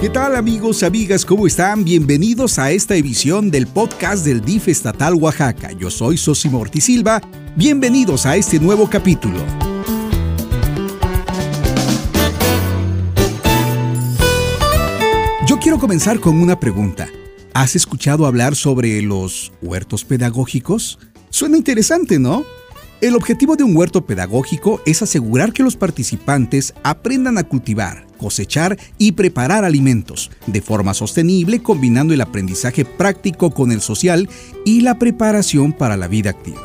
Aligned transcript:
¿Qué 0.00 0.08
tal 0.08 0.34
amigos, 0.34 0.82
amigas? 0.82 1.26
¿Cómo 1.26 1.46
están? 1.46 1.84
Bienvenidos 1.84 2.58
a 2.58 2.70
esta 2.70 2.94
edición 2.94 3.50
del 3.50 3.66
podcast 3.66 4.24
del 4.24 4.40
DIF 4.40 4.68
Estatal 4.68 5.12
Oaxaca. 5.12 5.72
Yo 5.72 5.90
soy 5.90 6.16
Sosimo 6.16 6.58
Ortiz 6.58 6.84
Silva. 6.84 7.20
Bienvenidos 7.54 8.24
a 8.24 8.34
este 8.34 8.58
nuevo 8.58 8.88
capítulo. 8.88 9.38
Yo 15.46 15.58
quiero 15.58 15.78
comenzar 15.78 16.18
con 16.18 16.40
una 16.40 16.58
pregunta. 16.58 17.06
¿Has 17.52 17.76
escuchado 17.76 18.24
hablar 18.24 18.56
sobre 18.56 19.02
los 19.02 19.52
huertos 19.60 20.06
pedagógicos? 20.06 20.98
Suena 21.28 21.58
interesante, 21.58 22.18
¿no? 22.18 22.46
El 23.00 23.16
objetivo 23.16 23.56
de 23.56 23.64
un 23.64 23.74
huerto 23.74 24.04
pedagógico 24.04 24.82
es 24.84 25.00
asegurar 25.00 25.54
que 25.54 25.62
los 25.62 25.74
participantes 25.74 26.74
aprendan 26.82 27.38
a 27.38 27.44
cultivar, 27.44 28.06
cosechar 28.18 28.78
y 28.98 29.12
preparar 29.12 29.64
alimentos 29.64 30.30
de 30.46 30.60
forma 30.60 30.92
sostenible 30.92 31.62
combinando 31.62 32.12
el 32.12 32.20
aprendizaje 32.20 32.84
práctico 32.84 33.52
con 33.52 33.72
el 33.72 33.80
social 33.80 34.28
y 34.66 34.82
la 34.82 34.98
preparación 34.98 35.72
para 35.72 35.96
la 35.96 36.08
vida 36.08 36.28
activa. 36.28 36.60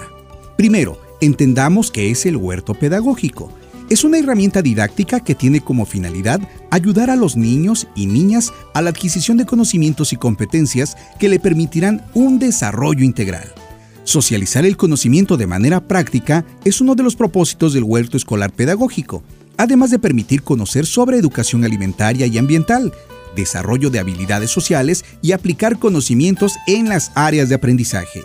Primero, 0.57 0.99
entendamos 1.21 1.89
qué 1.89 2.11
es 2.11 2.25
el 2.25 2.35
huerto 2.35 2.73
pedagógico. 2.73 3.49
Es 3.89 4.03
una 4.03 4.17
herramienta 4.17 4.61
didáctica 4.61 5.21
que 5.21 5.35
tiene 5.35 5.61
como 5.61 5.85
finalidad 5.85 6.41
ayudar 6.69 7.09
a 7.11 7.15
los 7.15 7.37
niños 7.37 7.87
y 7.95 8.07
niñas 8.07 8.51
a 8.73 8.81
la 8.81 8.89
adquisición 8.89 9.37
de 9.37 9.45
conocimientos 9.45 10.11
y 10.11 10.17
competencias 10.17 10.97
que 11.17 11.29
le 11.29 11.39
permitirán 11.39 12.03
un 12.13 12.39
desarrollo 12.39 13.05
integral. 13.05 13.53
Socializar 14.05 14.67
el 14.67 14.77
conocimiento 14.77 15.35
de 15.35 15.47
manera 15.47 15.87
práctica 15.87 16.45
es 16.63 16.79
uno 16.79 16.93
de 16.93 17.01
los 17.01 17.15
propósitos 17.15 17.73
del 17.73 17.83
huerto 17.83 18.17
escolar 18.17 18.53
pedagógico, 18.53 19.23
además 19.57 19.89
de 19.89 19.97
permitir 19.97 20.43
conocer 20.43 20.85
sobre 20.85 21.17
educación 21.17 21.65
alimentaria 21.65 22.27
y 22.27 22.37
ambiental, 22.37 22.93
desarrollo 23.35 23.89
de 23.89 23.97
habilidades 23.97 24.51
sociales 24.51 25.03
y 25.23 25.31
aplicar 25.31 25.79
conocimientos 25.79 26.53
en 26.67 26.87
las 26.87 27.11
áreas 27.15 27.49
de 27.49 27.55
aprendizaje. 27.55 28.21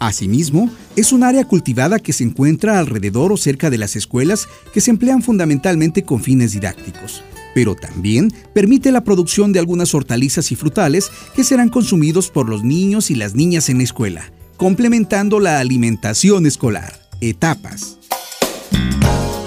Asimismo, 0.00 0.68
es 0.96 1.12
un 1.12 1.22
área 1.22 1.44
cultivada 1.44 2.00
que 2.00 2.12
se 2.12 2.24
encuentra 2.24 2.80
alrededor 2.80 3.32
o 3.32 3.36
cerca 3.36 3.70
de 3.70 3.78
las 3.78 3.94
escuelas 3.94 4.48
que 4.74 4.80
se 4.80 4.90
emplean 4.90 5.22
fundamentalmente 5.22 6.02
con 6.02 6.24
fines 6.24 6.52
didácticos, 6.52 7.22
pero 7.54 7.76
también 7.76 8.32
permite 8.52 8.90
la 8.90 9.04
producción 9.04 9.52
de 9.52 9.60
algunas 9.60 9.94
hortalizas 9.94 10.50
y 10.50 10.56
frutales 10.56 11.08
que 11.36 11.44
serán 11.44 11.68
consumidos 11.68 12.30
por 12.30 12.48
los 12.48 12.64
niños 12.64 13.12
y 13.12 13.14
las 13.14 13.36
niñas 13.36 13.68
en 13.68 13.78
la 13.78 13.84
escuela 13.84 14.32
complementando 14.60 15.40
la 15.40 15.58
alimentación 15.58 16.44
escolar. 16.44 16.92
Etapas. 17.22 17.96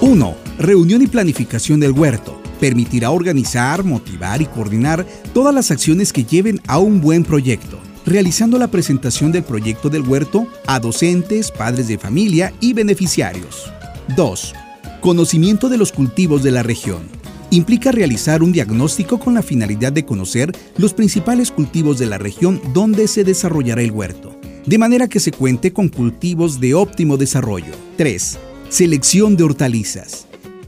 1. 0.00 0.34
Reunión 0.58 1.02
y 1.02 1.06
planificación 1.06 1.78
del 1.78 1.92
huerto. 1.92 2.42
Permitirá 2.58 3.12
organizar, 3.12 3.84
motivar 3.84 4.42
y 4.42 4.46
coordinar 4.46 5.06
todas 5.32 5.54
las 5.54 5.70
acciones 5.70 6.12
que 6.12 6.24
lleven 6.24 6.60
a 6.66 6.78
un 6.78 7.00
buen 7.00 7.22
proyecto, 7.22 7.78
realizando 8.04 8.58
la 8.58 8.66
presentación 8.66 9.30
del 9.30 9.44
proyecto 9.44 9.88
del 9.88 10.02
huerto 10.02 10.48
a 10.66 10.80
docentes, 10.80 11.52
padres 11.52 11.86
de 11.86 11.96
familia 11.96 12.52
y 12.58 12.72
beneficiarios. 12.72 13.72
2. 14.16 14.52
Conocimiento 15.00 15.68
de 15.68 15.78
los 15.78 15.92
cultivos 15.92 16.42
de 16.42 16.50
la 16.50 16.64
región. 16.64 17.02
Implica 17.50 17.92
realizar 17.92 18.42
un 18.42 18.50
diagnóstico 18.50 19.20
con 19.20 19.34
la 19.34 19.42
finalidad 19.42 19.92
de 19.92 20.04
conocer 20.04 20.50
los 20.76 20.92
principales 20.92 21.52
cultivos 21.52 22.00
de 22.00 22.06
la 22.06 22.18
región 22.18 22.60
donde 22.72 23.06
se 23.06 23.22
desarrollará 23.22 23.80
el 23.80 23.92
huerto 23.92 24.23
de 24.66 24.78
manera 24.78 25.08
que 25.08 25.20
se 25.20 25.32
cuente 25.32 25.72
con 25.72 25.88
cultivos 25.88 26.60
de 26.60 26.74
óptimo 26.74 27.16
desarrollo. 27.16 27.72
3. 27.96 28.38
Selección 28.68 29.36
de 29.36 29.44
hortalizas. 29.44 30.26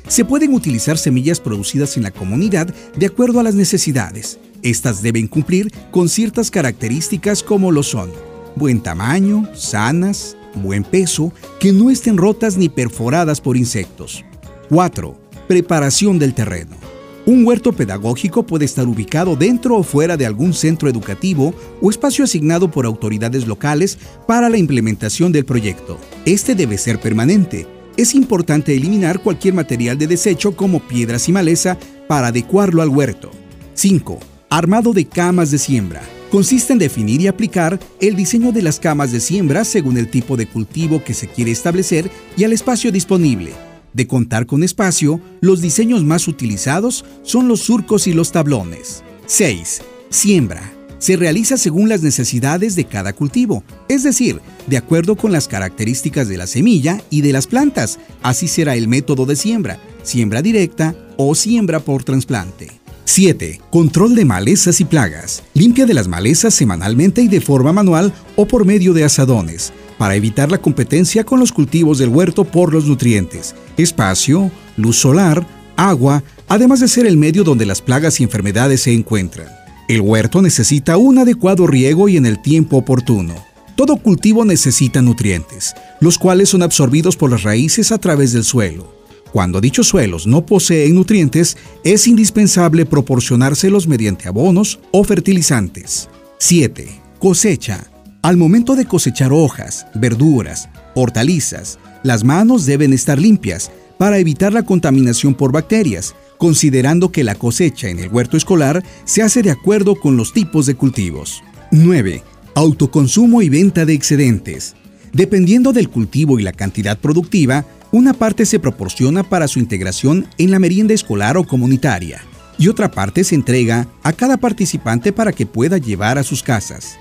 Se 0.08 0.24
pueden 0.24 0.54
utilizar 0.54 0.98
semillas 0.98 1.40
producidas 1.40 1.96
en 1.96 2.04
la 2.04 2.10
comunidad 2.10 2.72
de 2.96 3.06
acuerdo 3.06 3.40
a 3.40 3.42
las 3.42 3.54
necesidades. 3.54 4.38
Estas 4.62 5.02
deben 5.02 5.26
cumplir 5.26 5.72
con 5.90 6.08
ciertas 6.08 6.50
características 6.50 7.42
como 7.42 7.72
lo 7.72 7.82
son 7.82 8.10
buen 8.56 8.80
tamaño, 8.80 9.48
sanas, 9.54 10.36
buen 10.54 10.82
peso, 10.82 11.32
que 11.60 11.72
no 11.72 11.90
estén 11.90 12.16
rotas 12.16 12.56
ni 12.56 12.68
perforadas 12.68 13.40
por 13.40 13.56
insectos. 13.56 14.24
4. 14.70 15.16
Preparación 15.46 16.18
del 16.18 16.34
terreno. 16.34 16.85
Un 17.26 17.44
huerto 17.44 17.72
pedagógico 17.72 18.46
puede 18.46 18.66
estar 18.66 18.86
ubicado 18.86 19.34
dentro 19.34 19.76
o 19.76 19.82
fuera 19.82 20.16
de 20.16 20.26
algún 20.26 20.54
centro 20.54 20.88
educativo 20.88 21.52
o 21.80 21.90
espacio 21.90 22.22
asignado 22.22 22.70
por 22.70 22.86
autoridades 22.86 23.48
locales 23.48 23.98
para 24.28 24.48
la 24.48 24.58
implementación 24.58 25.32
del 25.32 25.44
proyecto. 25.44 25.98
Este 26.24 26.54
debe 26.54 26.78
ser 26.78 27.00
permanente. 27.00 27.66
Es 27.96 28.14
importante 28.14 28.76
eliminar 28.76 29.24
cualquier 29.24 29.54
material 29.54 29.98
de 29.98 30.06
desecho 30.06 30.54
como 30.54 30.78
piedras 30.78 31.28
y 31.28 31.32
maleza 31.32 31.76
para 32.06 32.28
adecuarlo 32.28 32.80
al 32.80 32.90
huerto. 32.90 33.32
5. 33.74 34.20
Armado 34.48 34.92
de 34.92 35.06
camas 35.06 35.50
de 35.50 35.58
siembra. 35.58 36.02
Consiste 36.30 36.74
en 36.74 36.78
definir 36.78 37.20
y 37.22 37.26
aplicar 37.26 37.80
el 38.00 38.14
diseño 38.14 38.52
de 38.52 38.62
las 38.62 38.78
camas 38.78 39.10
de 39.10 39.18
siembra 39.18 39.64
según 39.64 39.98
el 39.98 40.08
tipo 40.12 40.36
de 40.36 40.46
cultivo 40.46 41.02
que 41.02 41.12
se 41.12 41.26
quiere 41.26 41.50
establecer 41.50 42.08
y 42.36 42.44
al 42.44 42.52
espacio 42.52 42.92
disponible 42.92 43.50
de 43.96 44.06
contar 44.06 44.46
con 44.46 44.62
espacio, 44.62 45.20
los 45.40 45.62
diseños 45.62 46.04
más 46.04 46.28
utilizados 46.28 47.04
son 47.22 47.48
los 47.48 47.60
surcos 47.60 48.06
y 48.06 48.12
los 48.12 48.30
tablones. 48.30 49.02
6. 49.26 49.80
Siembra. 50.10 50.72
Se 50.98 51.16
realiza 51.16 51.56
según 51.56 51.88
las 51.88 52.02
necesidades 52.02 52.76
de 52.76 52.84
cada 52.84 53.14
cultivo, 53.14 53.64
es 53.88 54.02
decir, 54.02 54.40
de 54.66 54.76
acuerdo 54.76 55.16
con 55.16 55.32
las 55.32 55.48
características 55.48 56.28
de 56.28 56.36
la 56.36 56.46
semilla 56.46 57.02
y 57.10 57.22
de 57.22 57.32
las 57.32 57.46
plantas. 57.46 57.98
Así 58.22 58.48
será 58.48 58.76
el 58.76 58.86
método 58.86 59.24
de 59.24 59.36
siembra, 59.36 59.78
siembra 60.02 60.42
directa 60.42 60.94
o 61.16 61.34
siembra 61.34 61.80
por 61.80 62.04
trasplante. 62.04 62.70
7. 63.04 63.60
Control 63.70 64.14
de 64.14 64.24
malezas 64.24 64.80
y 64.80 64.84
plagas. 64.84 65.42
Limpia 65.54 65.86
de 65.86 65.94
las 65.94 66.08
malezas 66.08 66.54
semanalmente 66.54 67.22
y 67.22 67.28
de 67.28 67.40
forma 67.40 67.72
manual 67.72 68.12
o 68.36 68.46
por 68.46 68.66
medio 68.66 68.92
de 68.92 69.04
asadones 69.04 69.72
para 69.98 70.14
evitar 70.14 70.50
la 70.50 70.58
competencia 70.58 71.24
con 71.24 71.40
los 71.40 71.52
cultivos 71.52 71.98
del 71.98 72.08
huerto 72.08 72.44
por 72.44 72.72
los 72.72 72.86
nutrientes, 72.86 73.54
espacio, 73.76 74.50
luz 74.76 74.98
solar, 74.98 75.46
agua, 75.76 76.22
además 76.48 76.80
de 76.80 76.88
ser 76.88 77.06
el 77.06 77.16
medio 77.16 77.44
donde 77.44 77.66
las 77.66 77.82
plagas 77.82 78.20
y 78.20 78.24
enfermedades 78.24 78.82
se 78.82 78.92
encuentran. 78.92 79.48
El 79.88 80.00
huerto 80.00 80.42
necesita 80.42 80.96
un 80.96 81.18
adecuado 81.18 81.66
riego 81.66 82.08
y 82.08 82.16
en 82.16 82.26
el 82.26 82.42
tiempo 82.42 82.76
oportuno. 82.76 83.34
Todo 83.76 83.96
cultivo 83.96 84.44
necesita 84.44 85.02
nutrientes, 85.02 85.74
los 86.00 86.18
cuales 86.18 86.48
son 86.48 86.62
absorbidos 86.62 87.16
por 87.16 87.30
las 87.30 87.42
raíces 87.42 87.92
a 87.92 87.98
través 87.98 88.32
del 88.32 88.42
suelo. 88.42 88.96
Cuando 89.32 89.60
dichos 89.60 89.88
suelos 89.88 90.26
no 90.26 90.46
poseen 90.46 90.94
nutrientes, 90.94 91.56
es 91.84 92.06
indispensable 92.06 92.86
proporcionárselos 92.86 93.86
mediante 93.86 94.28
abonos 94.28 94.80
o 94.92 95.04
fertilizantes. 95.04 96.08
7. 96.38 96.88
Cosecha. 97.18 97.95
Al 98.26 98.36
momento 98.36 98.74
de 98.74 98.86
cosechar 98.86 99.32
hojas, 99.32 99.86
verduras, 99.94 100.68
hortalizas, 100.96 101.78
las 102.02 102.24
manos 102.24 102.66
deben 102.66 102.92
estar 102.92 103.20
limpias 103.20 103.70
para 103.98 104.18
evitar 104.18 104.52
la 104.52 104.64
contaminación 104.64 105.32
por 105.36 105.52
bacterias, 105.52 106.12
considerando 106.36 107.12
que 107.12 107.22
la 107.22 107.36
cosecha 107.36 107.88
en 107.88 108.00
el 108.00 108.08
huerto 108.08 108.36
escolar 108.36 108.82
se 109.04 109.22
hace 109.22 109.44
de 109.44 109.52
acuerdo 109.52 109.94
con 109.94 110.16
los 110.16 110.32
tipos 110.32 110.66
de 110.66 110.74
cultivos. 110.74 111.44
9. 111.70 112.24
Autoconsumo 112.56 113.42
y 113.42 113.48
venta 113.48 113.84
de 113.84 113.94
excedentes. 113.94 114.74
Dependiendo 115.12 115.72
del 115.72 115.88
cultivo 115.88 116.40
y 116.40 116.42
la 116.42 116.52
cantidad 116.52 116.98
productiva, 116.98 117.64
una 117.92 118.12
parte 118.12 118.44
se 118.44 118.58
proporciona 118.58 119.22
para 119.22 119.46
su 119.46 119.60
integración 119.60 120.26
en 120.36 120.50
la 120.50 120.58
merienda 120.58 120.94
escolar 120.94 121.36
o 121.36 121.44
comunitaria 121.44 122.22
y 122.58 122.66
otra 122.66 122.90
parte 122.90 123.22
se 123.22 123.36
entrega 123.36 123.86
a 124.02 124.12
cada 124.12 124.36
participante 124.36 125.12
para 125.12 125.32
que 125.32 125.46
pueda 125.46 125.78
llevar 125.78 126.18
a 126.18 126.24
sus 126.24 126.42
casas. 126.42 126.98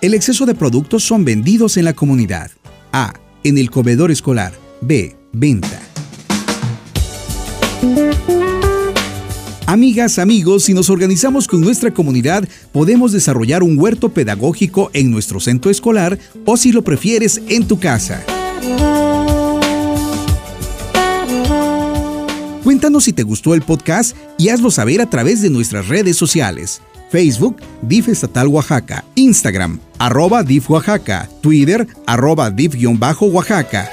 El 0.00 0.14
exceso 0.14 0.46
de 0.46 0.54
productos 0.54 1.02
son 1.02 1.24
vendidos 1.24 1.76
en 1.76 1.84
la 1.84 1.92
comunidad. 1.92 2.52
A. 2.92 3.14
En 3.42 3.58
el 3.58 3.68
comedor 3.68 4.12
escolar. 4.12 4.52
B. 4.80 5.16
Venta. 5.32 5.80
Amigas, 9.66 10.20
amigos, 10.20 10.62
si 10.62 10.72
nos 10.72 10.88
organizamos 10.88 11.48
con 11.48 11.60
nuestra 11.60 11.92
comunidad, 11.92 12.48
podemos 12.70 13.10
desarrollar 13.10 13.64
un 13.64 13.76
huerto 13.76 14.10
pedagógico 14.10 14.90
en 14.92 15.10
nuestro 15.10 15.40
centro 15.40 15.68
escolar 15.68 16.16
o 16.44 16.56
si 16.56 16.70
lo 16.70 16.82
prefieres, 16.82 17.42
en 17.48 17.66
tu 17.66 17.80
casa. 17.80 18.22
Cuéntanos 22.62 23.04
si 23.04 23.12
te 23.12 23.24
gustó 23.24 23.54
el 23.54 23.62
podcast 23.62 24.16
y 24.38 24.50
hazlo 24.50 24.70
saber 24.70 25.00
a 25.00 25.10
través 25.10 25.42
de 25.42 25.50
nuestras 25.50 25.88
redes 25.88 26.16
sociales. 26.16 26.82
Facebook, 27.10 27.56
DIF 27.82 28.08
Estatal 28.08 28.48
Oaxaca, 28.48 29.04
Instagram, 29.14 29.80
arroba 29.98 30.42
DIF 30.42 30.70
Oaxaca, 30.70 31.28
Twitter, 31.40 31.86
arroba 32.06 32.50
DIF-Oaxaca. 32.50 33.90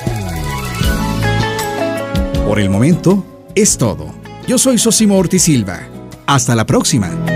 Por 2.47 2.59
el 2.59 2.69
momento, 2.69 3.25
es 3.55 3.77
todo. 3.77 4.13
Yo 4.47 4.57
soy 4.57 4.77
Sosimo 4.77 5.17
Ortiz 5.17 5.43
Silva. 5.43 5.79
Hasta 6.27 6.55
la 6.55 6.65
próxima. 6.65 7.34